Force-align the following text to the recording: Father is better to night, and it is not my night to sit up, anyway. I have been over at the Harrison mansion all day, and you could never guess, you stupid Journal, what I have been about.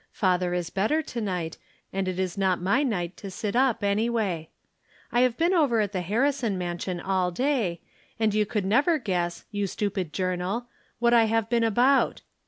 Father 0.13 0.55
is 0.55 0.71
better 0.71 1.03
to 1.03 1.21
night, 1.21 1.59
and 1.93 2.07
it 2.07 2.17
is 2.17 2.35
not 2.35 2.59
my 2.59 2.81
night 2.81 3.15
to 3.17 3.29
sit 3.29 3.55
up, 3.55 3.83
anyway. 3.83 4.49
I 5.11 5.19
have 5.21 5.37
been 5.37 5.53
over 5.53 5.79
at 5.79 5.91
the 5.91 6.01
Harrison 6.01 6.57
mansion 6.57 6.99
all 6.99 7.29
day, 7.29 7.81
and 8.19 8.33
you 8.33 8.47
could 8.47 8.65
never 8.65 8.97
guess, 8.97 9.45
you 9.51 9.67
stupid 9.67 10.11
Journal, 10.11 10.65
what 10.97 11.13
I 11.13 11.25
have 11.25 11.51
been 11.51 11.63
about. 11.63 12.23